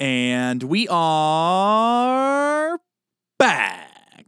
[0.00, 2.78] And we are
[3.36, 4.26] back.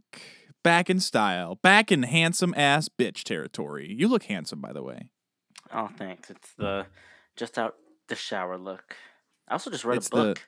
[0.63, 1.55] Back in style.
[1.55, 3.89] Back in handsome ass bitch territory.
[3.89, 5.11] You look handsome, by the way.
[5.73, 6.29] Oh, thanks.
[6.29, 6.87] It's the
[7.37, 7.75] just out
[8.09, 8.97] the shower look.
[9.47, 10.47] I also just read It's a the book.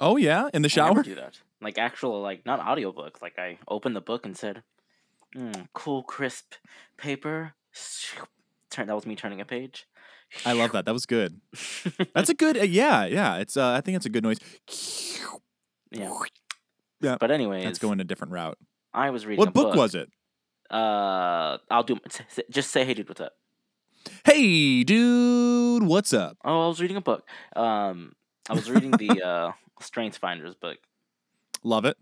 [0.00, 0.50] Oh, yeah?
[0.52, 1.04] In the shower?
[1.04, 1.38] do that.
[1.60, 3.22] Like actual, like not audiobook.
[3.22, 4.64] Like I opened the book and said,
[5.34, 6.54] mm, "Cool, crisp
[6.96, 7.54] paper."
[8.70, 8.88] Turn.
[8.88, 9.86] That was me turning a page.
[10.44, 10.84] I love that.
[10.84, 11.40] That was good.
[12.14, 13.36] That's a good, uh, yeah, yeah.
[13.36, 14.38] It's, uh, I think it's a good noise.
[15.90, 16.12] yeah.
[17.00, 17.16] Yeah.
[17.20, 18.58] But anyways, That's going a different route.
[18.92, 19.42] I was reading.
[19.42, 20.10] a What book was it?
[20.70, 21.98] Uh, I'll do.
[22.50, 23.34] Just say, "Hey, dude, what's up?"
[24.24, 26.38] Hey, dude, what's up?
[26.44, 27.28] Oh, I was reading a book.
[27.54, 28.14] Um,
[28.48, 30.78] I was reading the uh, Strength Finders book.
[31.62, 31.96] Love it.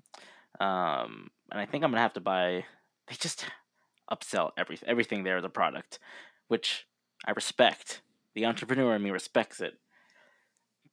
[0.61, 2.65] Um, and I think I'm gonna have to buy.
[3.09, 3.45] They just
[4.11, 5.99] upsell every everything there as a product,
[6.49, 6.87] which
[7.27, 8.01] I respect.
[8.35, 9.75] The entrepreneur in me respects it.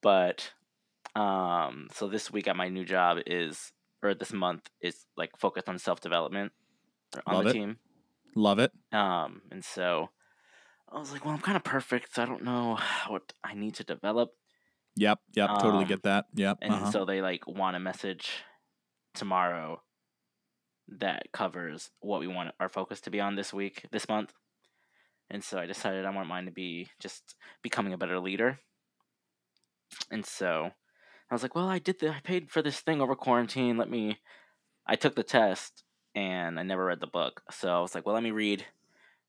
[0.02, 0.52] But
[1.16, 3.72] um, so this week at my new job is,
[4.04, 6.52] or this month is like focused on self development
[7.26, 7.54] on Love the it.
[7.54, 7.78] team.
[8.36, 8.72] Love it.
[8.92, 10.10] Um, and so
[10.92, 12.16] I was like, well, I'm kind of perfect.
[12.16, 14.32] So I don't know what I need to develop.
[14.98, 16.26] Yep, yep, totally Um, get that.
[16.36, 16.58] Yep.
[16.62, 16.92] And uh-huh.
[16.92, 18.30] so they like want a message
[19.14, 19.82] tomorrow
[21.00, 24.34] that covers what we want our focus to be on this week, this month.
[25.32, 28.60] And so I decided I want mine to be just becoming a better leader.
[30.12, 30.72] And so
[31.30, 33.78] I was like, well, I did the I paid for this thing over quarantine.
[33.78, 34.20] Let me
[34.86, 37.42] I took the test and I never read the book.
[37.50, 38.66] So I was like, well, let me read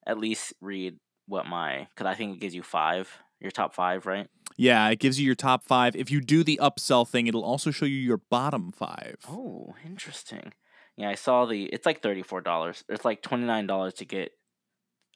[0.05, 3.09] at least read what my cuz I think it gives you 5,
[3.41, 4.29] your top 5, right?
[4.57, 5.97] Yeah, it gives you your top five.
[5.97, 9.17] If you do the upsell thing, it'll also show you your bottom five.
[9.29, 10.53] Oh, interesting.
[10.97, 11.65] Yeah, I saw the.
[11.65, 12.85] It's like thirty four dollars.
[12.89, 14.33] It's like twenty nine dollars to get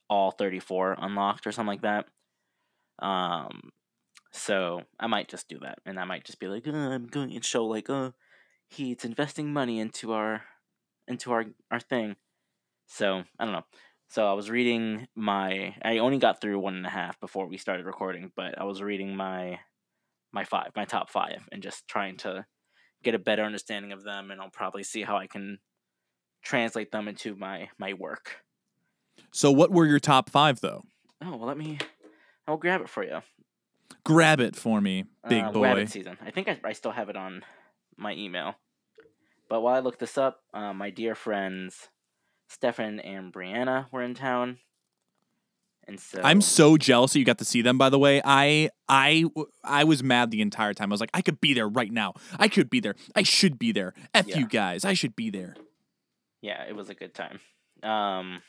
[0.09, 2.07] all thirty four unlocked or something like that.
[2.99, 3.71] Um,
[4.33, 7.31] so I might just do that, and I might just be like, uh, I'm going
[7.31, 8.11] to show like, uh,
[8.69, 10.43] he's investing money into our,
[11.09, 12.17] into our our thing.
[12.87, 13.67] So I don't know.
[14.09, 15.75] So I was reading my.
[15.83, 18.81] I only got through one and a half before we started recording, but I was
[18.81, 19.59] reading my,
[20.33, 22.47] my five, my top five, and just trying to
[23.03, 25.59] get a better understanding of them, and I'll probably see how I can
[26.43, 28.46] translate them into my my work.
[29.33, 30.85] So, what were your top five, though?
[31.23, 31.79] Oh well, let me.
[32.49, 33.23] I'll grab it for you.
[34.05, 35.63] Grab it for me, big Uh, boy.
[35.63, 36.17] Rabbit season.
[36.25, 37.43] I think I, I still have it on
[37.97, 38.55] my email.
[39.49, 41.89] But while I look this up, uh, my dear friends
[42.49, 44.59] Stefan and Brianna were in town,
[45.89, 47.79] and so I'm so jealous that you got to see them.
[47.79, 49.25] By the way, I I
[49.65, 50.91] I was mad the entire time.
[50.91, 52.15] I was like, I could be there right now.
[52.39, 52.95] I could be there.
[53.15, 53.95] I should be there.
[54.15, 54.39] F Yeah.
[54.39, 54.85] you guys.
[54.85, 55.57] I should be there.
[56.43, 57.41] yeah, it was a good time.
[57.83, 58.43] Um,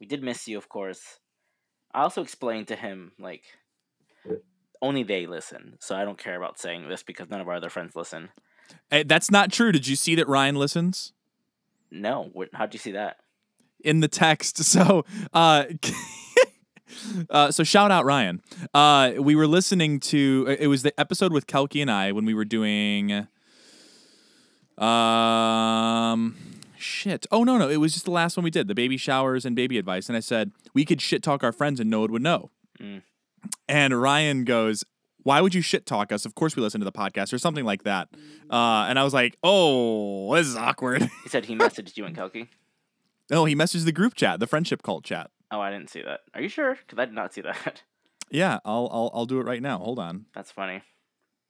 [0.00, 1.18] we did miss you, of course.
[1.94, 3.44] I also explained to him like
[4.80, 7.70] only they listen, so I don't care about saying this because none of our other
[7.70, 8.28] friends listen.
[8.90, 9.72] Eh, that's not true.
[9.72, 11.12] Did you see that Ryan listens
[11.90, 13.16] No, how'd you see that?
[13.82, 14.58] in the text?
[14.64, 15.64] So, uh.
[17.28, 18.40] Uh, so shout out Ryan.
[18.72, 22.32] Uh, we were listening to it was the episode with Kelky and I when we
[22.32, 23.26] were doing
[24.78, 26.34] um
[26.78, 27.26] shit.
[27.30, 29.54] Oh no no, it was just the last one we did, the baby showers and
[29.56, 30.08] baby advice.
[30.08, 32.50] And I said we could shit talk our friends and no one would know.
[32.80, 33.02] Mm.
[33.68, 34.84] And Ryan goes,
[35.22, 36.24] "Why would you shit talk us?
[36.24, 38.08] Of course we listen to the podcast or something like that."
[38.50, 42.16] Uh, and I was like, "Oh, this is awkward." He said he messaged you and
[42.16, 42.48] Kelky.
[43.30, 45.30] no, he messaged the group chat, the friendship cult chat.
[45.50, 46.20] Oh, I didn't see that.
[46.34, 46.74] Are you sure?
[46.74, 47.82] Because I did not see that.
[48.30, 49.78] Yeah, I'll I'll I'll do it right now.
[49.78, 50.26] Hold on.
[50.34, 50.82] That's funny.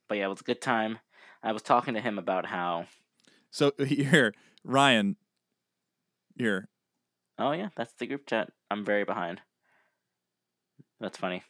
[0.07, 0.99] But yeah, it was a good time.
[1.43, 2.85] I was talking to him about how.
[3.51, 4.33] So here,
[4.63, 5.15] Ryan.
[6.37, 6.69] Here,
[7.39, 8.49] Oh yeah, that's the group chat.
[8.69, 9.41] I'm very behind.
[10.99, 11.43] That's funny.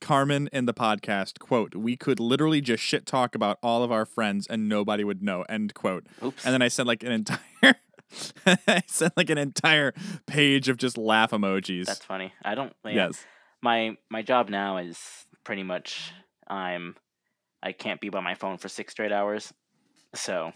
[0.00, 4.06] Carmen in the podcast quote: "We could literally just shit talk about all of our
[4.06, 6.06] friends and nobody would know." End quote.
[6.24, 6.44] Oops.
[6.46, 7.40] And then I sent like an entire,
[8.46, 9.92] I sent like an entire
[10.26, 11.84] page of just laugh emojis.
[11.84, 12.32] That's funny.
[12.42, 12.72] I don't.
[12.84, 13.26] Yeah, Yes.
[13.60, 14.98] My my job now is
[15.44, 16.12] pretty much
[16.46, 16.96] I'm.
[17.62, 19.52] I can't be by my phone for six straight hours,
[20.14, 20.52] so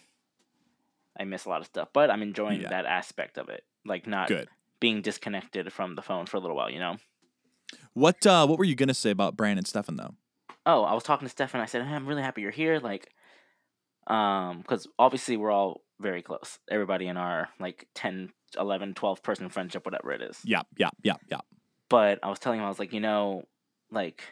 [1.18, 1.88] I miss a lot of stuff.
[1.92, 2.70] But I'm enjoying Yeah.
[2.70, 4.48] that aspect of it, like not Good.
[4.80, 6.70] being disconnected from the phone for a little while.
[6.70, 6.96] You know.
[7.94, 10.14] What uh What were you gonna say about Brandon and Stefan though?
[10.64, 11.60] oh, I was talking to Stefan.
[11.60, 12.78] I said, hey, I'm really happy you're here.
[12.78, 13.12] Like,
[14.06, 16.60] um, because obviously we're all very close.
[16.70, 20.38] Everybody in our like 10, 11, 12 person friendship, whatever it is.
[20.44, 21.40] Yeah, yeah, yeah, yeah.
[21.88, 23.42] But I was telling him, I was like, you know,
[23.90, 24.22] like,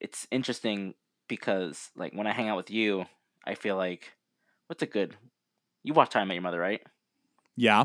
[0.00, 0.94] it's interesting
[1.28, 3.04] because like when I hang out with you,
[3.44, 4.12] I feel like,
[4.68, 5.16] what's a good?
[5.84, 6.80] You watch Time Met Your Mother, right?
[7.56, 7.84] Yeah.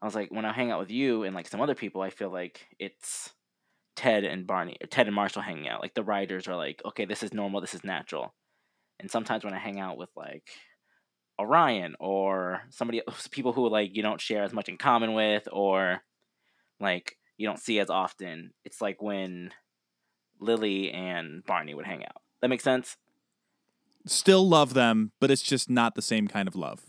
[0.00, 2.10] I was like, when I hang out with you and like some other people, I
[2.10, 3.32] feel like it's
[3.96, 5.80] Ted and Barney, Ted and Marshall hanging out.
[5.80, 8.34] Like the writers are like, okay, this is normal, this is natural.
[9.00, 10.50] And sometimes when I hang out with like
[11.40, 16.02] Orion or somebody people who like you don't share as much in common with or
[16.80, 19.50] like you don't see as often, it's like when
[20.40, 22.20] Lily and Barney would hang out.
[22.42, 22.96] That makes sense?
[24.06, 26.82] Still love them, but it's just not the same kind of love.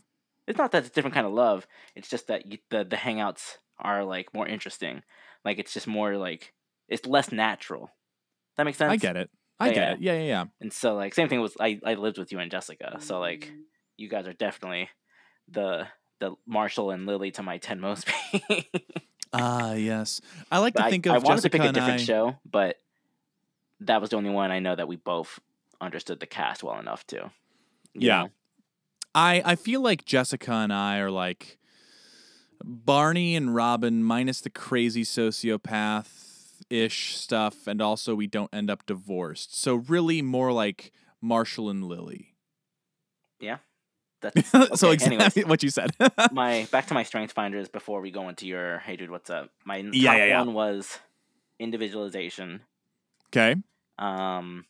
[0.48, 1.68] It's not that it's a different kind of love.
[1.96, 5.04] It's just that you, the the hangouts are like more interesting.
[5.44, 6.54] Like it's just more like
[6.88, 7.90] it's less natural.
[8.58, 8.92] That makes sense.
[8.92, 9.30] I get it.
[9.60, 9.94] I Yeah, get yeah.
[9.94, 10.00] it.
[10.02, 10.46] Yeah, yeah, yeah.
[10.62, 12.98] And so like same thing was I I lived with you and Jessica.
[13.00, 13.52] So like
[13.98, 14.90] you guys are definitely
[15.50, 15.88] the
[16.20, 18.14] the Marshall and Lily to my Ted Mosby.
[19.34, 20.22] Ah, yes.
[20.50, 22.04] I like But to I, think of I wanted Jessica to pick a different I.
[22.04, 22.78] show, but
[23.82, 25.40] that was the only one I know that we both
[25.82, 27.32] understood the cast well enough to.
[27.94, 28.24] Yeah.
[28.24, 28.30] know?
[29.16, 31.58] I I feel like Jessica and I are like
[32.64, 38.86] Barney and Robin minus the crazy sociopath ish stuff, and also we don't end up
[38.86, 39.58] divorced.
[39.60, 40.92] So really more like
[41.22, 42.36] Marshall and Lily.
[43.40, 43.58] Yeah.
[44.22, 45.46] That's so exactly anyways.
[45.46, 45.92] what you said.
[46.32, 49.52] my back to my strength finders before we go into your hey dude what's up.
[49.66, 50.40] My top Yeah, yeah, yeah.
[50.40, 51.00] one was
[51.60, 52.62] individualization,
[53.28, 53.56] okay.
[54.00, 54.66] um,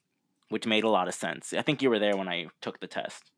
[0.50, 1.53] which made a lot of sense.
[1.53, 3.31] I think you were there when I took the test.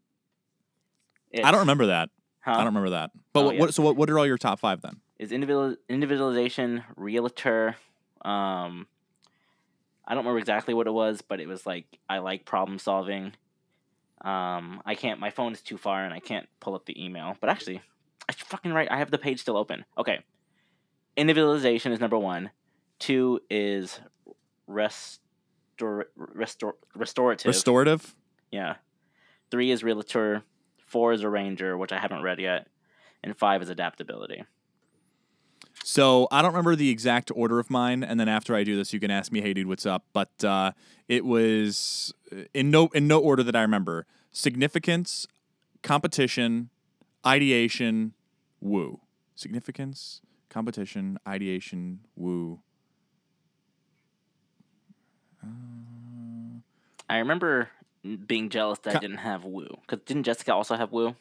[1.43, 2.09] I don't remember that.
[2.41, 2.51] Huh?
[2.51, 3.11] I don't remember that.
[3.33, 3.61] But Oh, what, yeah.
[3.61, 3.73] what?
[3.73, 3.95] So what?
[3.95, 4.97] What are all your top five then?
[5.19, 7.75] is individual individualization, relator.
[8.23, 8.87] Um,
[10.05, 13.33] I don't remember exactly what it was, but it was like I like problem solving.
[14.21, 15.19] Um, I can't.
[15.19, 17.35] My phone is too far, and I can't pull up the email.
[17.39, 17.81] But actually,
[18.29, 18.87] I fucking right.
[18.89, 19.85] I have the page still open.
[19.97, 20.19] Okay,
[21.15, 22.51] individualization is number one.
[22.99, 23.99] Two is
[24.69, 25.19] restor
[26.17, 27.45] restor restorative.
[27.47, 28.15] Restorative.
[28.51, 28.75] yeah.
[29.49, 30.43] Three is relator.
[30.87, 32.67] Four is arranger, which I haven't read yet,
[33.23, 34.43] and five is adaptability.
[35.83, 38.93] So I don't remember the exact order of mine, and then after I do this,
[38.93, 40.71] you can ask me, "Hey, dude, what's up?" But uh,
[41.07, 45.27] it was uh, in no in no order that I remember: significance,
[45.83, 46.69] competition,
[47.25, 48.13] ideation,
[48.61, 49.01] woo.
[49.35, 52.61] Significance, competition, ideation, woo.
[57.09, 57.69] I remember
[58.27, 59.67] being jealous that I didn't have Woo.
[59.81, 61.15] Because didn't Jessica also have Woo?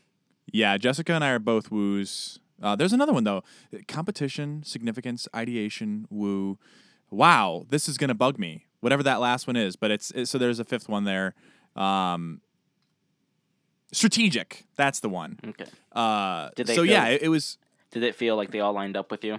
[0.52, 2.38] Yeah, Jessica and I are both woos.
[2.62, 3.42] Uh, there's another one though:
[3.88, 6.58] competition, significance, ideation, woo.
[7.10, 8.66] Wow, this is gonna bug me.
[8.80, 11.34] Whatever that last one is, but it's, it's so there's a fifth one there.
[11.74, 12.40] Um,
[13.92, 15.38] strategic, that's the one.
[15.46, 15.66] Okay.
[15.92, 17.58] Uh, Did they so feel- yeah, it, it was.
[17.90, 19.38] Did it feel like they all lined up with you?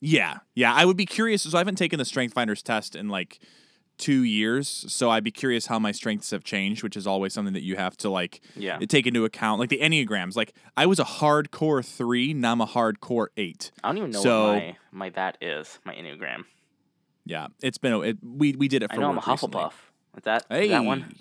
[0.00, 0.72] Yeah, yeah.
[0.74, 1.42] I would be curious.
[1.42, 3.38] So I haven't taken the Strength Finders test in like
[3.98, 7.54] two years, so I'd be curious how my strengths have changed, which is always something
[7.54, 8.78] that you have to like Yeah.
[8.78, 9.60] take into account.
[9.60, 10.36] Like the enneagrams.
[10.36, 13.70] Like I was a hardcore three, now I'm a hardcore eight.
[13.82, 16.44] I don't even know So- what my, my that is, my Enneagram.
[17.24, 19.58] Yeah, it's been it, we we did it for I know I'm a recently.
[19.60, 19.72] Hufflepuff.
[20.18, 21.14] Is that, is Hey, that one?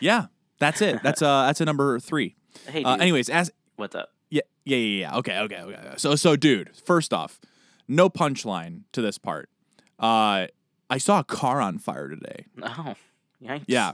[0.00, 0.26] yeah,
[0.58, 1.02] that's it.
[1.02, 2.34] That's uh that's a number three.
[2.68, 2.82] Hey.
[2.82, 4.08] Uh, anyways, as what's up?
[4.30, 5.16] yeah yeah yeah yeah.
[5.18, 5.94] Okay okay okay.
[5.96, 7.38] So so dude, first off,
[7.86, 9.48] no punchline to this part.
[10.00, 10.46] Uh,
[10.90, 12.46] I saw a car on fire today.
[12.62, 12.94] Oh,
[13.42, 13.64] yikes.
[13.66, 13.92] Yeah.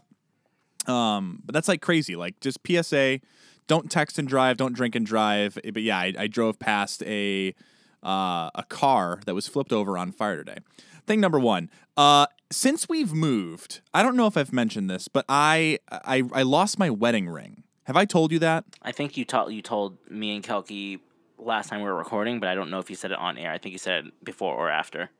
[0.86, 2.16] Um, but that's like crazy.
[2.16, 3.20] Like just PSA,
[3.66, 5.58] don't text and drive, don't drink and drive.
[5.64, 7.54] But yeah, I, I drove past a
[8.02, 10.58] uh, a car that was flipped over on fire today.
[11.06, 15.24] Thing number one, uh, since we've moved, I don't know if I've mentioned this, but
[15.28, 17.64] I I, I lost my wedding ring.
[17.84, 18.64] Have I told you that?
[18.82, 21.00] I think you, told you told me and Kelky
[21.38, 23.52] last time we were recording, but I don't know if you said it on air.
[23.52, 25.10] I think you said it before or after.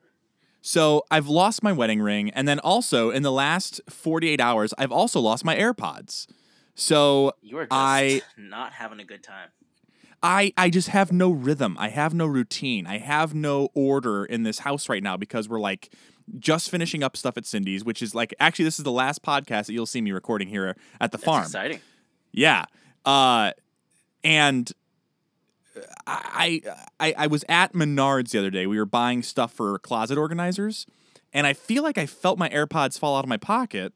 [0.67, 4.91] So I've lost my wedding ring, and then also in the last 48 hours, I've
[4.91, 6.25] also lost my AirPods.
[6.73, 9.49] So You are just I- not having a good time.
[10.23, 11.75] I I just have no rhythm.
[11.79, 12.87] I have no routine.
[12.87, 15.93] I have no order in this house right now because we're like
[16.39, 19.67] just finishing up stuff at Cindy's, which is like actually this is the last podcast
[19.67, 21.43] that you'll see me recording here at the That's farm.
[21.43, 21.79] exciting.
[22.31, 22.65] Yeah.
[23.05, 23.51] Uh
[24.23, 24.71] and
[26.07, 26.61] I,
[26.99, 28.67] I I was at Menards the other day.
[28.67, 30.85] We were buying stuff for closet organizers,
[31.33, 33.93] and I feel like I felt my AirPods fall out of my pocket.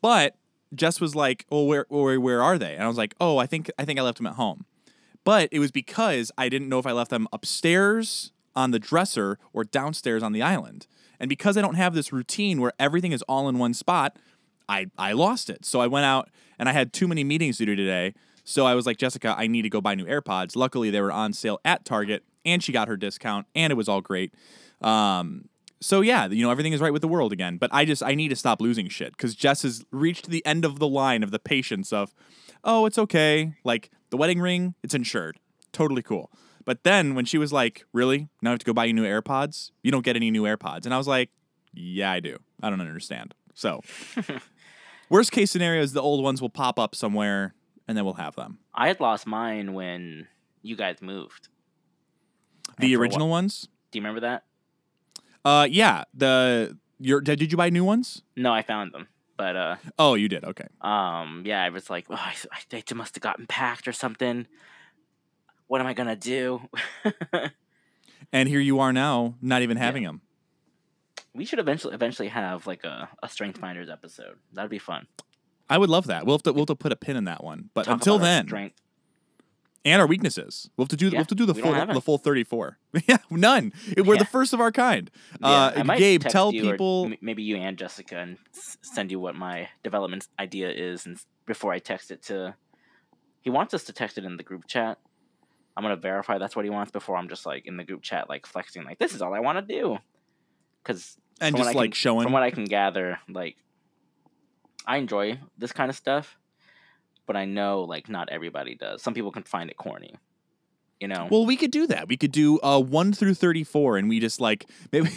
[0.00, 0.36] But
[0.74, 3.46] Jess was like, "Well, where where where are they?" And I was like, "Oh, I
[3.46, 4.64] think I think I left them at home."
[5.24, 9.38] But it was because I didn't know if I left them upstairs on the dresser
[9.52, 10.86] or downstairs on the island.
[11.18, 14.16] And because I don't have this routine where everything is all in one spot,
[14.68, 15.64] I I lost it.
[15.64, 18.14] So I went out and I had too many meetings to do today.
[18.48, 20.54] So I was like, Jessica, I need to go buy new AirPods.
[20.54, 23.88] Luckily, they were on sale at Target, and she got her discount, and it was
[23.88, 24.32] all great.
[24.80, 25.48] Um,
[25.80, 27.58] so yeah, you know everything is right with the world again.
[27.58, 30.64] But I just I need to stop losing shit because Jess has reached the end
[30.64, 32.14] of the line of the patience of,
[32.62, 33.54] oh, it's okay.
[33.64, 35.40] Like the wedding ring, it's insured,
[35.72, 36.30] totally cool.
[36.64, 39.04] But then when she was like, really, now I have to go buy you new
[39.04, 39.72] AirPods?
[39.82, 41.30] You don't get any new AirPods, and I was like,
[41.74, 42.38] yeah, I do.
[42.62, 43.34] I don't understand.
[43.54, 43.80] So
[45.08, 47.54] Worst case scenario is the old ones will pop up somewhere,
[47.88, 48.58] and then we'll have them.
[48.74, 50.28] I had lost mine when
[50.62, 51.48] you guys moved.
[52.78, 53.68] The And original ones.
[53.90, 54.44] Do you remember that?
[55.44, 56.04] Uh, yeah.
[56.14, 58.22] The your did did you buy new ones?
[58.36, 60.44] No, I found them, but uh, Oh, you did.
[60.44, 60.66] Okay.
[60.80, 64.46] um, yeah, I was like, oh, I, I, they must have gotten packed or something.
[65.68, 66.68] What am I gonna do?
[68.32, 69.84] And here you are now, not even Yeah.
[69.84, 70.20] having them.
[71.32, 74.36] we should eventually eventually have like a, a Strength Finders episode.
[74.52, 75.06] That'd be fun.
[75.68, 76.26] I would love that.
[76.26, 77.70] We'll have to we'll have to put a pin in that one.
[77.74, 78.80] But Talk until then, strength.
[79.84, 82.18] and our weaknesses, we'll have to do we'll have to do the full the full
[82.18, 82.78] thirty four.
[83.08, 83.72] yeah, none.
[83.96, 84.18] We're Yeah.
[84.20, 85.10] the first of our kind.
[85.40, 87.06] Yeah, uh, I might Gabe, text tell you people.
[87.06, 91.18] m- maybe you and Jessica, and s- send you what my development idea is, and
[91.46, 92.54] before I text it to,
[93.42, 94.98] he wants us to text it in the group chat.
[95.76, 98.28] I'm gonna verify that's what he wants before I'm just like in the group chat,
[98.28, 99.98] like flexing, like this is all I want to do.
[100.82, 102.22] Because and just like can- showing.
[102.24, 103.56] from what I can gather, like
[104.86, 106.36] I enjoy this kind of stuff,
[107.26, 109.02] but I know like not everybody does.
[109.02, 110.14] Some people can find it corny,
[111.00, 111.28] you know.
[111.30, 112.08] Well, we could do that.
[112.08, 115.10] We could do uh, one through thirty-four, and we just like maybe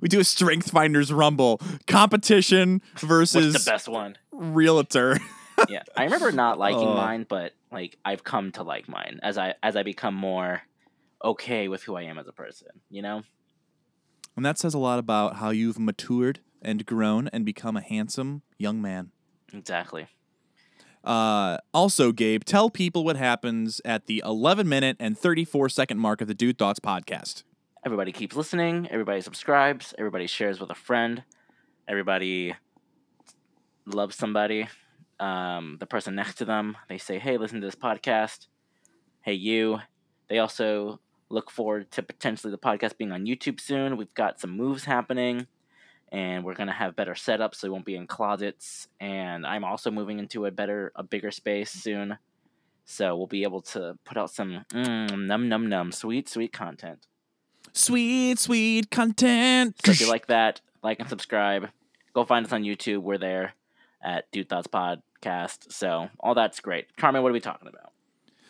[0.00, 4.16] we do a Strength Finders Rumble competition versus What's the best one?
[4.32, 5.18] Relator.
[5.68, 6.94] yeah, I remember not liking Oh.
[6.94, 10.62] mine, but like I've come to like mine as I as I become more
[11.24, 12.68] okay with who I am as a person.
[12.90, 13.22] You know,
[14.36, 18.42] And that says a lot about how you've matured and grown and become a handsome
[18.58, 19.10] young man.
[19.52, 20.08] Exactly.
[21.04, 26.20] Uh, also, Gabe, tell people what happens at the 11 minute and 34 second mark
[26.20, 27.44] of the Dude Thoughts podcast.
[27.84, 28.88] Everybody keeps listening.
[28.90, 29.94] Everybody subscribes.
[29.96, 31.22] Everybody shares with a friend.
[31.86, 32.54] Everybody
[33.86, 34.66] loves somebody.
[35.20, 38.48] Um, the person next to them, they say, "Hey, listen to this podcast."
[39.22, 39.78] Hey, you.
[40.28, 41.00] They also
[41.30, 43.96] look forward to potentially the podcast being on YouTube soon.
[43.96, 45.46] We've got some moves happening,
[46.12, 48.88] and we're gonna have better setups, so we won't be in closets.
[49.00, 52.18] And I'm also moving into a better, a bigger space soon,
[52.84, 57.06] so we'll be able to put out some mm, num num num sweet sweet content.
[57.72, 59.76] Sweet, sweet content.
[59.84, 61.68] So if you like that, like and subscribe.
[62.14, 63.02] Go find us on YouTube.
[63.02, 63.52] We're there
[64.02, 65.72] at Dude Thoughts Podcast.
[65.72, 66.96] So all that's great.
[66.96, 67.92] Carmen, what are we talking about?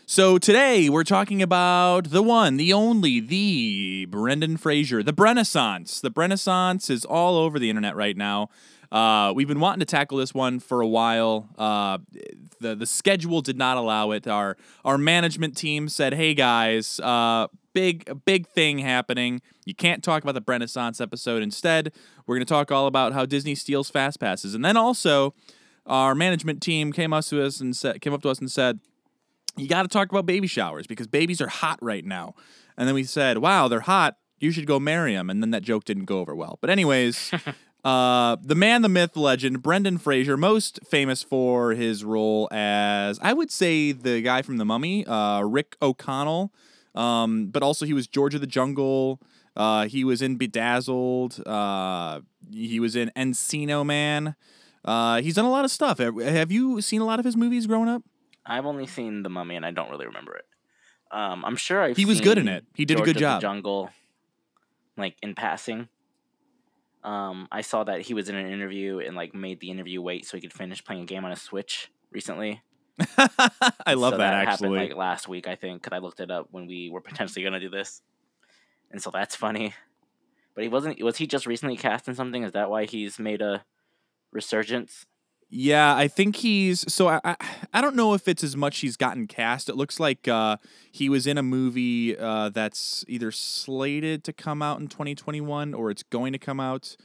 [0.09, 6.01] So today we're talking about the one, the only, the Brendan Fraser, the Renaissance.
[6.01, 8.49] The Renaissance is all over the internet right now.
[8.93, 11.49] Uh, we've been wanting to tackle this one for a while.
[11.59, 11.99] Uh,
[12.61, 14.29] the the schedule did not allow it.
[14.29, 19.43] Our our management team said, "Hey guys, uh, big big thing happening.
[19.65, 21.43] You can't talk about the Renaissance episode.
[21.43, 21.93] Instead,
[22.29, 25.35] we're going to talk all about how Disney steals fast passes." And then also,
[25.85, 28.79] our management team came up to us and said, came up to us and said,
[29.57, 32.35] you got to talk about baby showers because babies are hot right now.
[32.77, 34.17] And then we said, wow, they're hot.
[34.39, 35.31] You should go marry them.
[35.31, 36.59] And then that joke didn't go over well.
[36.61, 37.33] But, anyways,
[37.85, 43.33] uh, the man, the myth, legend, Brendan Fraser, most famous for his role as, I
[43.33, 46.53] would say, the guy from The Mummy, uh, Rick O'Connell.
[46.95, 49.21] Um, but also, he was George of the Jungle.
[49.57, 51.43] Uh, he was in Bedazzled.
[51.47, 52.21] Uh,
[52.53, 54.35] he was in Encino Man.
[54.85, 55.99] Uh, he's done a lot of stuff.
[55.99, 58.03] Have- Have you seen a lot of his movies growing up?
[58.47, 60.45] I've only seen The Mummy and I don't really remember it.
[61.11, 62.65] Um, I'm sure I've He was good in it.
[62.75, 63.41] He did a good job.
[63.41, 63.91] Jungle,
[64.97, 65.89] like in passing.
[67.05, 70.27] Um, I saw that he was in an interview and like made the interview wait
[70.27, 72.63] so he could finish playing a game on a Switch recently.
[73.87, 74.79] I love So that, happened actually.
[74.89, 77.61] like last week, I think, because I looked it up when we were potentially gonna
[77.61, 78.03] do this,
[78.91, 79.75] and so that's funny.
[80.55, 81.01] But he wasn't.
[81.03, 82.43] Was he just recently cast in something?
[82.43, 83.65] Is that why he's made a
[84.33, 85.05] resurgence?
[85.49, 87.37] Yeah, I think he's so I, I
[87.73, 89.69] I don't know if it's as much he's gotten cast.
[89.69, 90.57] It looks like uh,
[90.91, 95.91] he was in a movie uh, that's either slated to come out in 2021 or
[95.91, 96.97] it's going to come out.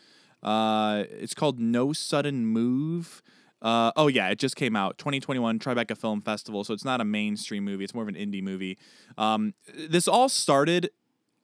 [0.42, 3.22] Uh, it's called No Sudden Move.
[3.62, 6.64] Uh, oh yeah, it just came out 2021 Tribeca Film Festival.
[6.64, 8.80] So it's not a mainstream movie; it's more of an indie movie.
[9.20, 10.90] Um, this all started.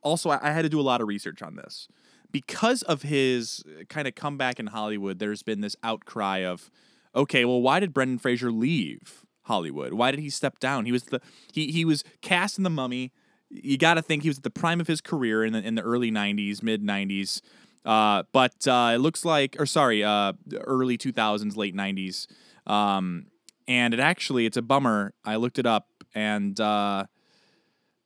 [0.01, 1.88] Also, I, I had to do a lot of research on this
[2.31, 5.19] because of his kind of comeback in Hollywood.
[5.19, 6.69] There's been this outcry of,
[7.15, 9.93] okay, well, why did Brendan Fraser leave Hollywood?
[9.93, 10.86] Why did he step down?
[10.86, 13.12] He was the he he was cast in The Mummy.
[13.50, 15.75] You got to think he was at the prime of his career in the in
[15.75, 17.41] the early '90s, mid '90s.
[17.86, 20.34] Uh, but uh, it looks like, or sorry, uh,
[20.65, 22.27] early 2000s, late 90s.
[22.69, 23.27] Um,
[23.65, 25.13] and it actually, it's a bummer.
[25.24, 27.05] I looked it up, and uh,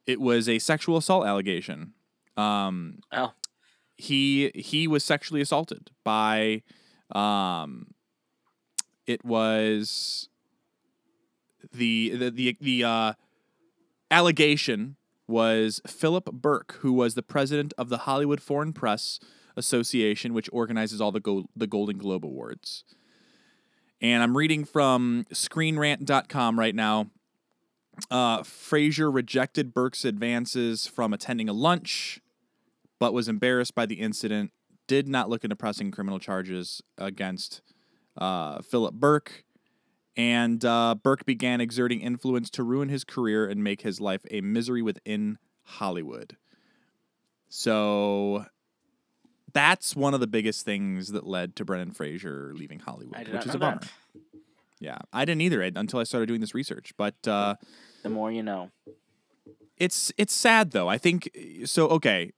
[0.05, 1.93] it was a sexual assault allegation.
[2.37, 3.33] Um, Oh,
[4.01, 6.63] he he was sexually assaulted by
[7.13, 7.93] um
[9.05, 10.29] it was
[11.73, 13.13] the the the, the uh
[14.09, 14.95] allegation
[15.27, 19.19] was Philip Berk who was the president of the Hollywood Foreign Press
[19.55, 22.83] Association which organizes all the go- the Golden Globe awards
[24.01, 27.11] And I'm reading from screenrant.com right now.
[28.09, 32.19] Uh, Fraser rejected Berk's advances from attending a lunch,
[33.01, 34.51] but was embarrassed by the incident.
[34.85, 37.63] Did not look into pressing criminal charges against
[38.15, 39.43] uh, Philip Berk.
[40.15, 44.41] And uh, Berk began exerting influence to ruin his career and make his life a
[44.41, 46.37] misery within Hollywood.
[47.49, 48.45] So
[49.51, 53.55] that's one of the biggest things that led to Brendan Fraser leaving Hollywood, which is
[53.55, 53.79] a bummer.
[53.79, 53.89] that.
[54.79, 56.93] Yeah, I didn't either until I started doing this research.
[56.97, 57.55] But uh,
[58.03, 58.69] The more you know.
[59.77, 60.87] it's it's sad though.
[60.87, 61.29] I think
[61.65, 61.87] so.
[61.87, 62.33] Okay,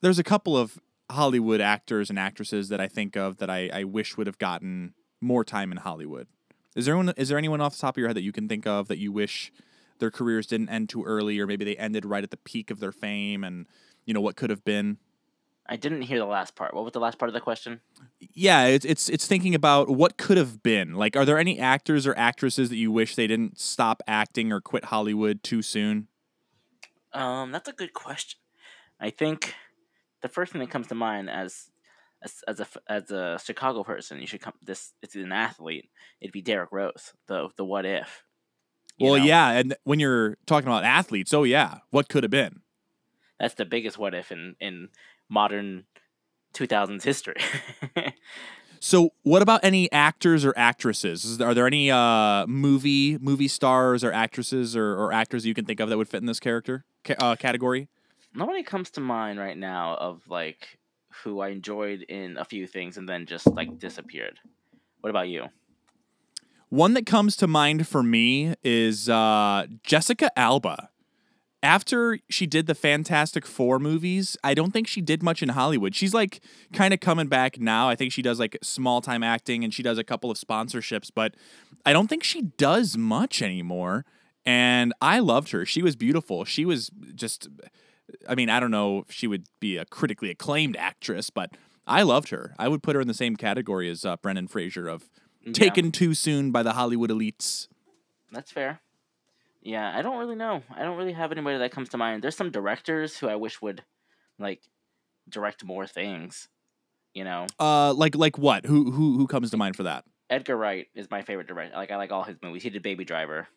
[0.00, 0.78] there's a couple of
[1.10, 4.94] Hollywood actors and actresses that I think of that I, I wish would have gotten
[5.20, 6.26] more time in Hollywood.
[6.74, 8.48] Is there anyone, is there anyone off the top of your head that you can
[8.48, 9.52] think of that you wish
[9.98, 12.80] their careers didn't end too early, or maybe they ended right at the peak of
[12.80, 13.66] their fame, and
[14.04, 14.98] you know what could have been?
[15.68, 16.74] I didn't hear the last part.
[16.74, 17.80] What was the last part of the question?
[18.20, 20.94] Yeah, it's it's it's thinking about what could have been.
[20.94, 24.60] Like, are there any actors or actresses that you wish they didn't stop acting or
[24.60, 26.08] quit Hollywood too soon?
[27.12, 28.38] Um, that's a good question.
[29.00, 29.54] I think
[30.26, 31.70] the first thing that comes to mind as
[32.22, 34.54] as as a as a Chicago person, you should come.
[34.60, 35.88] This it's an athlete.
[36.20, 37.12] It'd be Derrick Rose.
[37.28, 38.24] The the what if.
[38.98, 39.24] well, know?
[39.24, 42.60] yeah, and when you're talking about athletes, oh yeah, what could have been?
[43.38, 44.88] that's the biggest what if in in
[45.28, 45.84] modern
[46.54, 47.36] 2000s history.
[48.78, 51.24] So, what about any actors or actresses?
[51.24, 55.64] Is- Are there any uh, movie movie stars or actresses or, or actors you can
[55.64, 57.88] think of that would fit in this character ca- uh, category?
[58.36, 60.78] Nobody comes to mind right now of like
[61.24, 64.38] who I enjoyed in a few things and then just like disappeared.
[65.00, 65.46] What about you?
[66.68, 70.90] One that comes to mind for me is uh, Jessica Alba.
[71.62, 75.94] After she did the Fantastic Four movies, I don't think she did much in Hollywood.
[75.94, 76.40] She's like
[76.74, 77.88] kind of coming back now.
[77.88, 81.10] I think she does like small time acting and she does a couple of sponsorships,
[81.12, 81.34] but
[81.86, 84.04] I don't think she does much anymore.
[84.44, 85.64] And I loved her.
[85.64, 86.44] She was beautiful.
[86.44, 87.48] She was just,
[88.28, 91.50] I mean, I don't know if she would be a critically acclaimed actress, but
[91.86, 92.54] I loved her.
[92.58, 95.10] I would put her in the same category as uh, Brendan Fraser of
[95.44, 97.68] Yeah, taken too soon by the Hollywood elites.
[98.32, 98.80] that's fair.
[99.62, 100.62] Yeah, I don't really know.
[100.74, 102.22] I don't really have anybody that comes to mind.
[102.22, 103.82] There's some directors who I wish would
[104.38, 104.60] like
[105.28, 106.48] direct more things.
[107.14, 108.66] You know, Uh, like like what?
[108.66, 110.04] Who who who comes to mind for that?
[110.30, 111.74] Edgar Wright is my favorite director.
[111.74, 112.62] Like I like all his movies.
[112.62, 113.48] He did Baby Driver.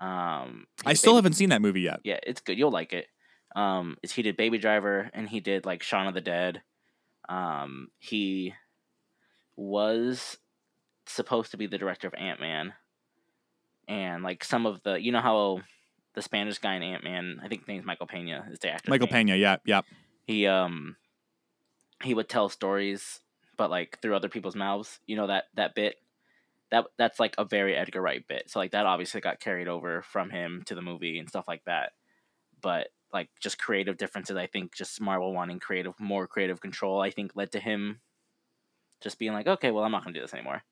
[0.00, 2.00] Um, I still Baby- haven't seen that movie yet.
[2.04, 2.58] Yeah, it's good.
[2.58, 3.06] You'll like it.
[3.54, 6.62] Um, is he did Baby Driver and he did like Shaun of the Dead.
[7.28, 8.54] Um, he
[9.56, 10.38] was
[11.06, 12.74] supposed to be the director of Ant Man,
[13.86, 15.60] and like some of the you know how
[16.14, 18.90] the Spanish guy in Ant Man, I think his name's Michael Pena, is the actor.
[18.90, 19.82] Michael Pena, yeah, yeah.
[20.26, 20.96] He um
[22.02, 23.20] he would tell stories,
[23.56, 24.98] but like through other people's mouths.
[25.06, 25.96] You know that that bit.
[26.70, 28.50] That that's like a very Edgar Wright bit.
[28.50, 31.64] So like that obviously got carried over from him to the movie and stuff like
[31.66, 31.92] that.
[32.60, 37.10] But like just creative differences, I think just Marvel wanting creative more creative control, I
[37.10, 38.00] think led to him
[39.00, 40.62] just being like, okay, well I'm not gonna do this anymore.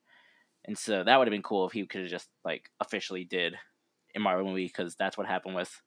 [0.64, 3.54] And so that would have been cool if he could have just like officially did
[4.14, 5.80] a Marvel movie because that's what happened with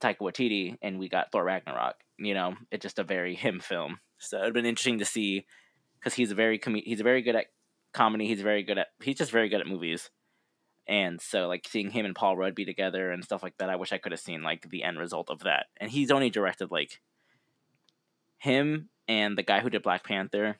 [0.00, 1.96] Taika Waititi, and we got Thor Ragnarok.
[2.18, 3.98] You know, it's just a very him film.
[4.18, 5.46] So it'd been interesting to see
[5.98, 7.46] because he's a very com- he's very good at
[7.92, 8.26] comedy.
[8.26, 10.10] He's very good at he's just very good at movies.
[10.88, 13.76] And so like seeing him and Paul Rudd be together and stuff like that, I
[13.76, 15.66] wish I could have seen like the end result of that.
[15.76, 17.00] And he's only directed like
[18.38, 20.58] him and the guy who did Black Panther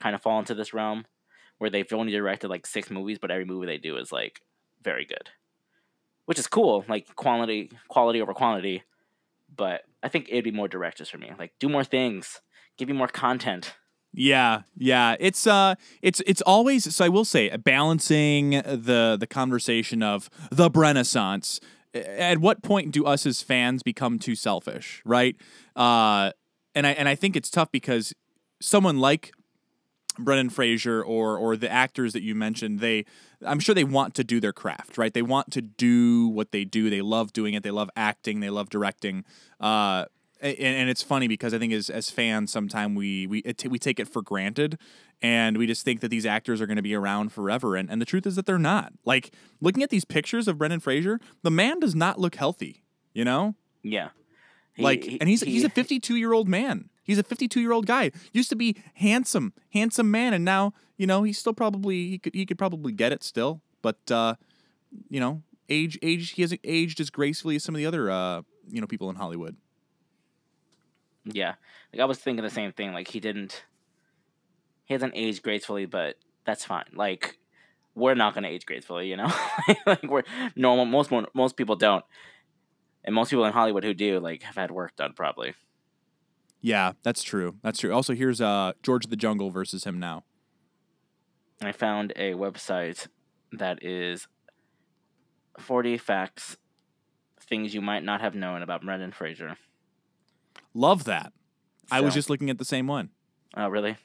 [0.00, 1.04] kind of fall into this realm
[1.58, 4.42] where they've only directed like six movies, but every movie they do is like
[4.82, 5.30] very good
[6.26, 8.82] which is cool, like quality quality over quantity.
[9.54, 11.32] But I think it'd be more directors for me.
[11.38, 12.40] Like do more things,
[12.76, 13.74] give you more content.
[14.14, 15.16] Yeah, yeah.
[15.18, 20.70] It's uh it's it's always so I will say balancing the the conversation of the
[20.70, 21.60] Renaissance.
[21.94, 25.36] At what point do us as fans become too selfish, right?
[25.74, 26.32] Uh
[26.74, 28.12] and I and I think it's tough because
[28.60, 29.32] someone like
[30.18, 33.06] Brendan Fraser or or the actors that you mentioned, they
[33.44, 35.12] I'm sure they want to do their craft, right?
[35.12, 36.90] They want to do what they do.
[36.90, 37.62] They love doing it.
[37.62, 38.40] They love acting.
[38.40, 39.24] They love directing.
[39.58, 40.04] Uh,
[40.42, 43.78] and, and it's funny because I think as as fans, sometimes we we it, we
[43.78, 44.78] take it for granted,
[45.22, 47.76] and we just think that these actors are going to be around forever.
[47.76, 48.92] And and the truth is that they're not.
[49.04, 52.82] Like looking at these pictures of Brendan Fraser, the man does not look healthy.
[53.14, 54.08] You know, Yeah.
[54.74, 56.88] He- like, he- and he's he- he's a 52 year old man.
[57.04, 58.10] He's a 52 year old guy.
[58.32, 62.34] Used to be handsome, handsome man, and now you know he's still probably he could
[62.34, 64.34] he could probably get it still, but uh,
[65.10, 68.42] you know age age he hasn't aged as gracefully as some of the other uh
[68.68, 69.56] you know people in Hollywood.
[71.24, 71.54] Yeah.
[71.92, 72.92] Like I was thinking the same thing.
[72.92, 73.64] Like he didn't
[74.84, 76.84] he hasn't aged gracefully, but that's fine.
[76.94, 77.38] Like
[77.94, 79.32] we're not gonna age gracefully, you know.
[79.86, 80.24] like we're
[80.56, 80.84] normal.
[80.84, 82.04] Most most people don't,
[83.04, 85.54] and most people in Hollywood who do like have had work done probably.
[86.60, 87.56] Yeah, that's true.
[87.62, 87.92] That's true.
[87.92, 90.24] Also, here's uh George of the Jungle versus him now.
[91.60, 93.06] I found a website
[93.52, 94.26] that is
[95.58, 96.56] 40 facts,
[97.40, 99.56] things you might not have known about Brendan Fraser.
[100.74, 101.32] Love that.
[101.90, 103.10] I was just looking at the same one.
[103.54, 103.96] Oh, really?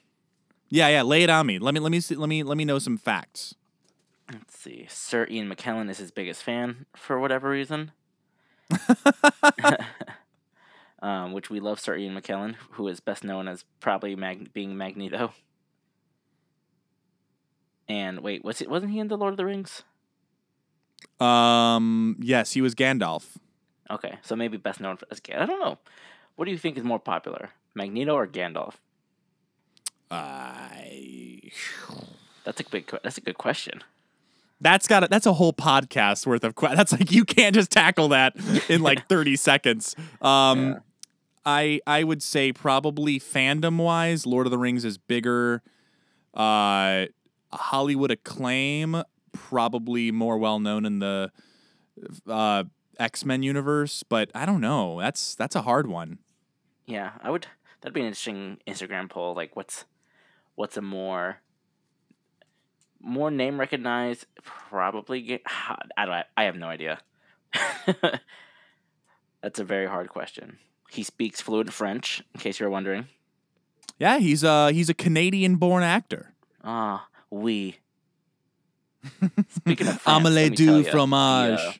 [0.69, 1.03] Yeah, yeah.
[1.03, 1.59] Lay it on me.
[1.59, 3.55] Let me let me see, let me let me know some facts.
[4.31, 4.85] Let's see.
[4.89, 7.91] Sir Ian McKellen is his biggest fan for whatever reason.
[11.01, 14.75] um, which we love Sir Ian McKellen, who is best known as probably Mag- being
[14.77, 15.31] Magneto.
[17.87, 18.69] And wait, was it?
[18.69, 19.83] Wasn't he in the Lord of the Rings?
[21.21, 23.37] Um, yes, he was Gandalf.
[23.89, 25.41] Okay, so maybe best known as Gandalf.
[25.41, 25.77] I don't know.
[26.37, 28.75] What do you think is more popular, Magneto or Gandalf?
[30.09, 31.41] I.
[32.43, 32.89] That's a big.
[33.03, 33.83] That's a good question.
[34.61, 37.69] That's got a, that's a whole podcast worth of que- that's like you can't just
[37.71, 38.35] tackle that
[38.69, 39.95] in like 30 seconds.
[40.21, 40.79] Um Yeah.
[41.45, 45.61] I I would say probably fandom wise Lord of the Rings is bigger
[46.33, 47.05] uh
[47.53, 51.31] Hollywood acclaim probably more well known in the
[52.27, 52.63] uh
[52.99, 54.99] X-Men universe, but I don't know.
[54.99, 56.17] That's that's a hard one.
[56.87, 57.47] Yeah, I would.
[57.81, 59.35] That'd be an interesting Instagram poll.
[59.35, 59.85] Like, what's
[60.55, 61.41] what's a more
[62.99, 64.25] more name recognized?
[64.43, 65.21] Probably.
[65.21, 65.43] Ga-
[65.97, 66.25] I don't.
[66.35, 66.99] I have no idea.
[69.41, 70.57] That's a very hard question.
[70.89, 73.07] He speaks fluent French, in case you're wondering.
[73.99, 76.33] Yeah, he's a he's a Canadian born actor.
[76.63, 77.77] Ah, oui.
[79.49, 81.59] Speaking of France, let Omelette me tell du fromage.
[81.59, 81.73] The, uh,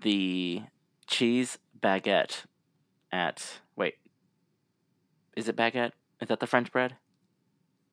[0.00, 0.62] the
[1.06, 2.44] cheese baguette
[3.12, 3.94] at wait,
[5.36, 5.92] is it baguette?
[6.20, 6.96] Is that the French bread?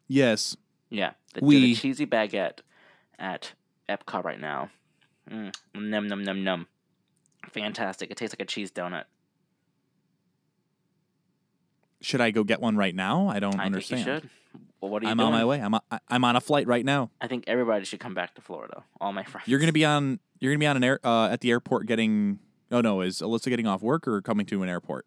[0.08, 0.56] Yes.
[0.90, 1.60] Yeah, the, Oui.
[1.62, 2.60] the cheesy baguette
[3.20, 3.54] at
[3.90, 4.70] Epcot right now.
[5.30, 6.68] Mm, num num num num.
[7.50, 8.12] Fantastic!
[8.12, 9.04] It tastes like a cheese donut.
[12.02, 13.28] Should I go get one right now?
[13.28, 14.04] I don't I understand.
[14.06, 14.30] think you should.
[14.82, 15.28] Well, what are you I'm doing?
[15.28, 15.60] on my way.
[15.60, 17.10] I'm on, I'm on a flight right now.
[17.20, 18.84] I think everybody should come back to Florida.
[19.02, 19.48] All my friends.
[19.48, 20.20] You're gonna be on.
[20.40, 22.40] You're gonna be on an air uh, at the airport getting.
[22.72, 25.06] Oh no, is Alyssa getting off work or coming to an airport?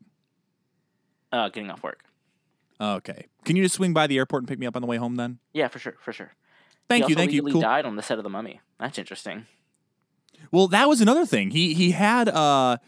[1.33, 2.03] uh, getting off work.
[2.81, 3.27] Okay.
[3.45, 5.17] Can you just swing by the airport and pick me up on the way home
[5.17, 5.39] then?
[5.53, 6.33] Yeah, for sure, for sure.
[6.89, 7.43] Thank he you, thank you.
[7.43, 7.61] Cool.
[7.61, 8.61] died on the set of The Mummy.
[8.81, 9.47] That's interesting.
[10.51, 11.51] Well, that was another thing.
[11.51, 12.79] He he had uh uh,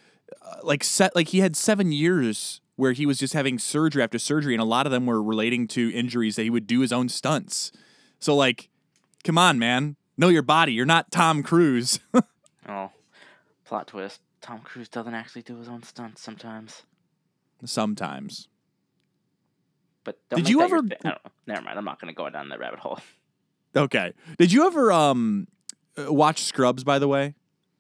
[0.63, 4.55] like set like he had seven years where he was just having surgery after surgery,
[4.55, 7.09] and a lot of them were relating to injuries that he would do his own
[7.09, 7.71] stunts.
[8.19, 8.71] So like,
[9.23, 10.73] come on, man, know your body.
[10.73, 12.01] You're not Tom Cruise.
[12.69, 12.93] Oh,
[13.65, 16.83] plot twist: Tom Cruise doesn't actually do his own stunts sometimes.
[17.65, 18.49] Sometimes.
[20.05, 21.17] But don't Did you your ever- I.
[21.47, 21.79] Never mind.
[21.79, 22.99] I'm not going to go down that rabbit hole.
[23.75, 24.13] Okay.
[24.37, 25.47] Did you ever um
[25.97, 26.85] uh, watch Scrubs?
[26.85, 27.35] By the way.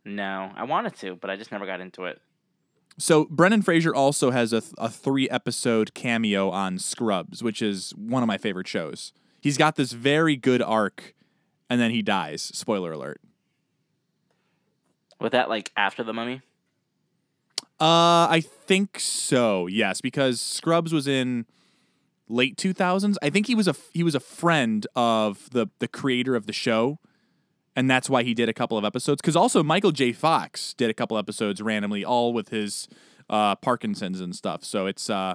[0.06, 2.18] No, I wanted to, but I just never got into it.
[2.98, 7.92] So Brendan Fraser also has a, th- a three episode cameo on Scrubs, which is
[7.96, 9.12] one of my favorite shows.
[9.40, 11.14] He's got this very good arc,
[11.68, 12.40] and then he dies.
[12.42, 13.20] Spoiler alert.
[15.20, 16.40] Was that like after the Mummy?
[17.82, 19.66] Uh, I think so.
[19.66, 21.46] Yes, because Scrubs was in
[22.28, 23.18] late two thousands.
[23.20, 26.52] I think he was a he was a friend of the the creator of the
[26.52, 27.00] show,
[27.74, 29.20] and that's why he did a couple of episodes.
[29.20, 30.12] Because also Michael J.
[30.12, 32.86] Fox did a couple episodes randomly, all with his
[33.28, 34.62] uh, Parkinson's and stuff.
[34.62, 35.34] So it's uh,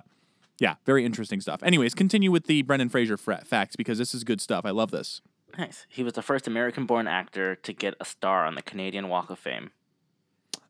[0.58, 1.62] yeah, very interesting stuff.
[1.64, 4.64] Anyways, continue with the Brendan Fraser fra- facts because this is good stuff.
[4.64, 5.22] I love this.
[5.58, 5.86] Nice.
[5.90, 9.38] He was the first American-born actor to get a star on the Canadian Walk of
[9.38, 9.72] Fame.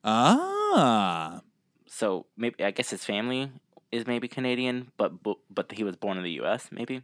[0.03, 1.41] Ah,
[1.87, 3.51] So maybe I guess his family
[3.91, 6.69] is maybe Canadian, but but, but he was born in the U.S.
[6.71, 7.03] Maybe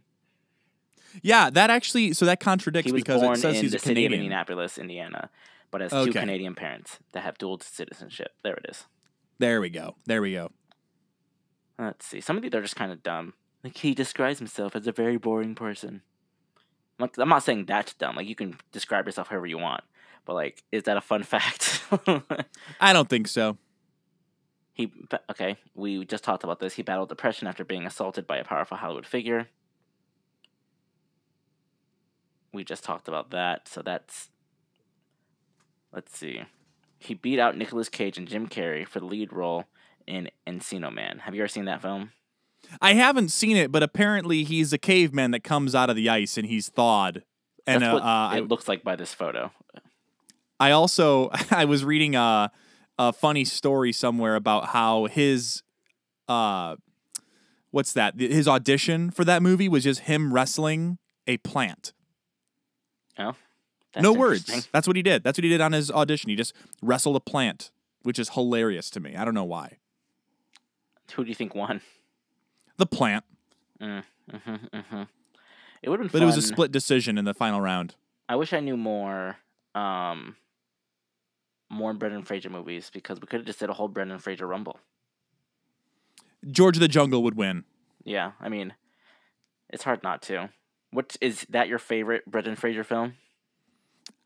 [1.22, 3.76] yeah, that actually so that contradicts he was because born it says in he's the
[3.76, 4.20] a city of Canadian.
[4.20, 5.30] Indianapolis, Indiana,
[5.70, 8.32] but has two Canadian parents that have dual citizenship.
[8.42, 8.84] There it is.
[9.38, 9.96] There we go.
[10.06, 10.50] There we go.
[11.78, 12.20] Let's see.
[12.20, 13.34] Some of these are just kind of dumb.
[13.62, 16.02] Like he describes himself as a very boring person.
[16.98, 18.16] I'm I'm not saying that's dumb.
[18.16, 19.84] Like you can describe yourself however you want,
[20.24, 21.82] but like, is that a fun fact?
[22.80, 23.58] I don't think so.
[24.74, 24.92] He
[25.30, 25.56] okay.
[25.74, 26.74] We just talked about this.
[26.74, 29.48] He battled depression after being assaulted by a powerful Hollywood figure.
[32.52, 33.68] We just talked about that.
[33.68, 34.30] So that's.
[35.92, 36.42] Let's see.
[36.98, 39.64] He beat out Nicolas Cage and Jim Carrey for the lead role
[40.08, 41.20] in Encino Man.
[41.20, 42.10] Have you ever seen that film?
[42.80, 46.36] I haven't seen it, but apparently he's a caveman that comes out of the ice
[46.36, 47.22] and he's thawed.
[47.66, 49.52] And That's uh, what uh, it I, looks like by this photo.
[50.58, 52.50] I also I was reading a
[52.98, 55.62] a funny story somewhere about how his
[56.28, 56.76] uh
[57.70, 58.18] what's that?
[58.18, 61.92] His audition for that movie was just him wrestling a plant.
[63.16, 64.68] That's no words.
[64.72, 65.22] That's what he did.
[65.22, 66.28] That's what he did on his audition.
[66.30, 66.52] He just
[66.82, 67.70] wrestled a plant,
[68.02, 69.14] which is hilarious to me.
[69.14, 69.78] I don't know why.
[71.14, 71.80] Who do you think won?
[72.76, 73.24] The plant,
[73.80, 74.36] Mm-hmm,
[74.76, 75.02] mm-hmm.
[75.82, 76.22] It would have been but fun.
[76.22, 77.94] it was a split decision in the final round.
[78.28, 79.36] I wish I knew more,
[79.74, 80.34] um,
[81.74, 84.78] more Brendan Fraser movies because we could have just did a whole Brendan Fraser Rumble.
[86.50, 87.64] George of the Jungle would win.
[88.04, 88.74] Yeah, I mean,
[89.70, 90.50] it's hard not to.
[90.90, 93.14] What is that your favorite Brendan Fraser film?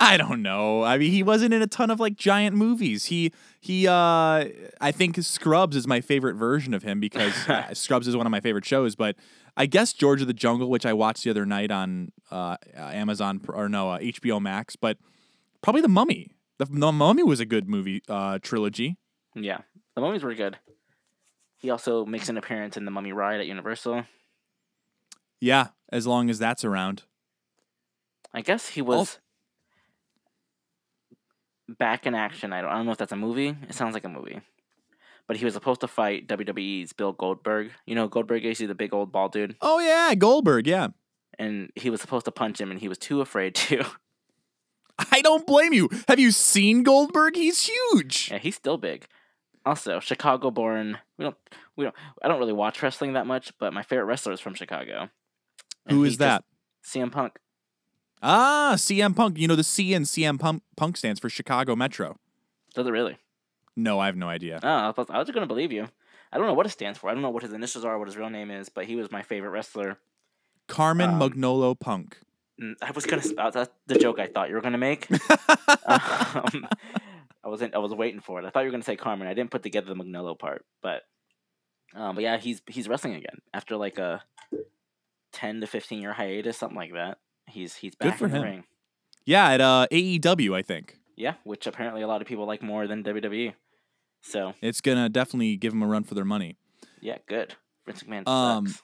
[0.01, 0.85] I don't know.
[0.85, 3.07] I mean, he wasn't in a ton of like giant movies.
[3.07, 3.89] He he.
[3.89, 4.47] uh
[4.81, 8.31] I think Scrubs is my favorite version of him because uh, Scrubs is one of
[8.31, 8.95] my favorite shows.
[8.95, 9.17] But
[9.57, 13.41] I guess George of the Jungle, which I watched the other night on uh, Amazon
[13.49, 14.99] or no uh, HBO Max, but
[15.63, 16.31] probably The Mummy.
[16.59, 18.97] The, the Mummy was a good movie uh trilogy.
[19.35, 19.59] Yeah,
[19.95, 20.59] the mummies were good.
[21.59, 24.05] He also makes an appearance in the Mummy ride at Universal.
[25.41, 27.03] Yeah, as long as that's around.
[28.33, 29.19] I guess he was
[31.69, 32.53] back in action.
[32.53, 33.57] I don't, I don't know if that's a movie.
[33.69, 34.41] It sounds like a movie.
[35.27, 37.73] But he was supposed to fight WWE's Bill Goldberg.
[37.87, 40.67] You know Goldberg is the big old bald dude, Oh yeah, Goldberg.
[40.67, 40.89] Yeah,
[41.39, 43.85] and he was supposed to punch him, and he was too afraid to.
[45.13, 45.89] I don't blame you.
[46.09, 47.37] Have you seen Goldberg?
[47.37, 48.31] He's huge.
[48.31, 49.07] yeah, he's still big.
[49.67, 50.99] Also, Chicago-born.
[51.19, 51.37] We don't.
[51.77, 51.95] We don't.
[52.23, 55.11] I don't really watch wrestling that much, but my favorite wrestler is from Chicago.
[55.87, 56.45] And Who just- that?
[56.85, 57.39] CM Punk.
[58.23, 59.39] Ah, CM Punk.
[59.39, 62.17] You know the C in CM Punk, Punk stands for Chicago Metro.
[62.75, 63.19] Does it really?
[63.77, 64.59] No, I have no idea.
[64.63, 65.87] Oh, I was, I was going to believe you.
[66.33, 67.09] I don't know what it stands for.
[67.11, 69.13] I don't know what his initials are, what his real name is, but he was
[69.13, 69.99] my favorite wrestler.
[70.67, 72.19] Carmen Um, Magnolo Punk.
[72.63, 73.23] Mm, I was gonna.
[73.23, 75.09] sp- That's the joke I thought you were gonna make.
[75.87, 76.67] um,
[77.45, 77.75] I wasn't.
[77.75, 78.45] I was waiting for it.
[78.47, 79.29] I thought you were gonna say Carmen.
[79.29, 81.03] I didn't put together the Magnolo part, but,
[81.95, 84.23] um, but yeah, he's he's wrestling again after like a
[85.33, 87.19] ten to fifteen year hiatus, something like that.
[87.47, 88.43] He's he's back in the him.
[88.43, 88.65] ring.
[89.25, 90.97] Yeah, at uh, AEW, I think.
[91.17, 93.55] Yeah, which apparently a lot of people like more than WWE.
[94.23, 96.57] So It's gonna definitely give them a run for their money.
[97.01, 97.55] yeah, good.
[97.87, 98.83] Vince McMahon Um, sucks.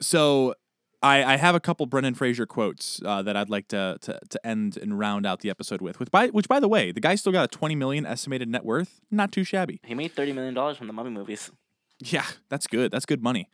[0.00, 0.54] So
[1.02, 4.46] I, I have a couple Brendan Fraser quotes uh, that I'd like to, to to
[4.46, 5.98] end and round out the episode with.
[5.98, 8.64] Which by which by the way, the guy still got a twenty million estimated net
[8.64, 9.00] worth.
[9.10, 9.80] Not too shabby.
[9.84, 11.50] He made thirty million dollars from the Mummy movies.
[12.00, 12.90] Yeah, that's good.
[12.90, 13.48] That's good money.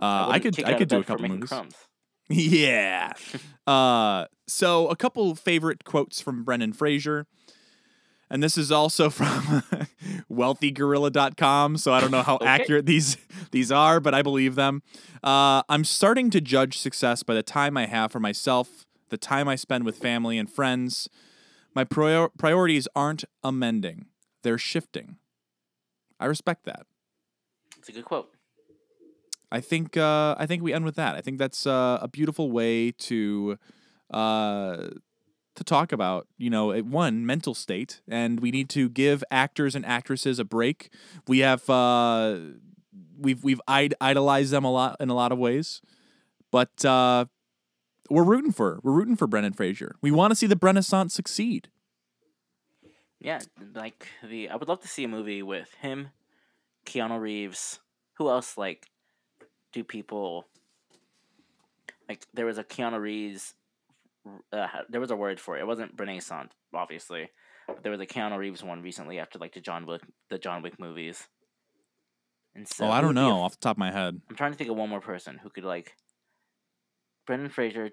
[0.00, 1.48] Uh, I, wouldn't could I could do a couple movies.
[1.48, 1.74] Crumbs.
[2.28, 3.12] Yeah.
[3.66, 7.26] uh, so a couple favorite quotes from Brendan Fraser.
[8.32, 9.62] And this is also from
[10.30, 12.46] wealthygorilla.com, so I don't know how Okay.
[12.46, 13.18] accurate these
[13.50, 14.82] these are, but I believe them.
[15.22, 19.48] Uh, I'm starting to judge success by the time I have for myself, the time
[19.48, 21.10] I spend with family and friends.
[21.74, 24.06] My prior- priorities aren't amending;
[24.42, 25.16] they're shifting.
[26.18, 26.86] I respect that.
[27.78, 28.30] It's a good quote.
[29.50, 31.16] I think uh, I think we end with that.
[31.16, 33.58] I think that's uh, a beautiful way to
[34.10, 34.88] uh,
[35.54, 39.84] to talk about you know one mental state, and we need to give actors and
[39.84, 40.90] actresses a break.
[41.26, 42.38] We have uh,
[43.18, 45.80] we've we've idolized them a lot in a lot of ways,
[46.50, 47.26] but uh,
[48.10, 49.96] we're rooting for we're rooting for Brendan Fraser.
[50.00, 51.68] We want to see the Renaissance succeed.
[53.20, 53.40] Yeah,
[53.74, 56.08] like the I would love to see a movie with him,
[56.86, 57.78] Keanu Reeves.
[58.14, 58.88] Who else like
[59.72, 60.46] do people
[62.08, 63.54] like there was a Keanu Reeves
[64.52, 65.60] uh, there was a word for it.
[65.60, 67.30] It wasn't Renaissance, obviously.
[67.66, 70.62] But there was a Keanu Reeves one recently after like the John Wick the John
[70.62, 71.28] Wick movies.
[72.54, 74.20] And so oh, I don't be a know off the top of my head.
[74.28, 75.94] I'm trying to think of one more person who could like
[77.26, 77.90] Brendan Fraser,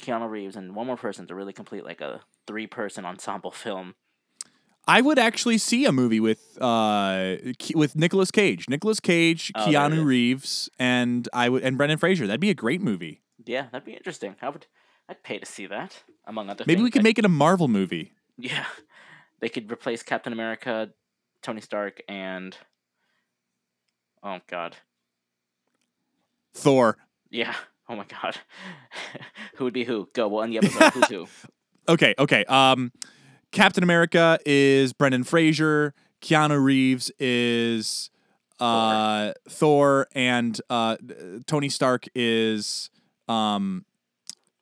[0.00, 3.94] Keanu Reeves, and one more person to really complete like a three person ensemble film.
[4.88, 7.36] I would actually see a movie with uh
[7.74, 10.04] with Nicolas Cage, Nicolas Cage, Oh, Keanu.
[10.04, 12.26] Reeves, and I would and Brendan Fraser.
[12.26, 13.20] That'd be a great movie.
[13.44, 14.36] Yeah, that'd be interesting.
[14.42, 14.66] I would
[15.10, 16.68] I'd pay to see that, among other things.
[16.68, 16.84] Maybe things.
[16.84, 18.12] we could make it a Marvel movie.
[18.38, 18.64] Yeah.
[19.40, 20.90] They could replace Captain America,
[21.42, 22.56] Tony Stark, and
[24.22, 24.76] Oh god.
[26.54, 26.96] Thor.
[27.30, 27.54] Yeah.
[27.88, 28.36] Oh my god.
[29.56, 30.08] who would be who?
[30.14, 30.90] Go, we'll end the episode.
[30.92, 31.26] Who's who?
[31.88, 32.44] Okay, okay.
[32.44, 32.92] Um,
[33.50, 35.92] Captain America is Brendan Fraser.
[36.22, 38.10] Keanu Reeves is
[38.60, 40.98] uh Thor, and uh
[41.46, 42.90] Tony Stark is
[43.26, 43.84] um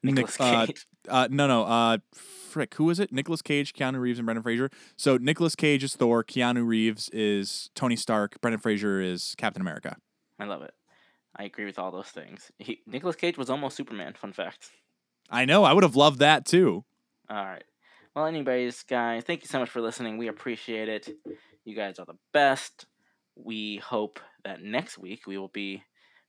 [0.02, 0.87] Nicolas uh, Cage.
[1.08, 1.64] uh, no, no.
[1.64, 2.74] Uh, frick.
[2.74, 3.12] Who is it?
[3.12, 4.70] Nicolas Cage, Keanu Reeves, and Brendan Fraser.
[4.96, 6.24] So Nicolas Cage is Thor.
[6.24, 8.40] Keanu Reeves is Tony Stark.
[8.40, 9.96] Brendan Fraser is Captain America.
[10.38, 10.72] I love it.
[11.37, 12.50] I agree with all those things.
[12.58, 14.14] He, Nicolas Cage was almost Superman.
[14.14, 14.70] Fun fact.
[15.30, 15.64] I know.
[15.64, 16.84] I would have loved that too.
[17.30, 17.64] All right.
[18.16, 20.18] Well, anyways, guys, thank you so much for listening.
[20.18, 21.08] We appreciate it.
[21.64, 22.87] You guys are the best.
[23.37, 25.82] We hope that next week we will be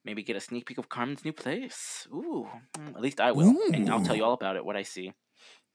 [0.05, 2.07] maybe get a sneak peek of Carmen's new place.
[2.13, 4.65] Ooh, mm, at least I will, and I'll tell you all about it.
[4.65, 5.13] What I see.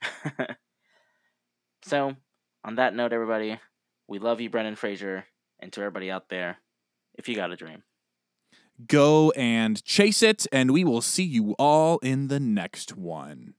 [1.85, 2.17] so,
[2.65, 3.59] on that note, everybody,
[4.09, 5.25] we love you, Brendan Fraser,
[5.61, 6.59] and to everybody out there,
[7.15, 7.83] if you got a dream,
[8.89, 13.55] Go and chase it, and we will see you all in the next one.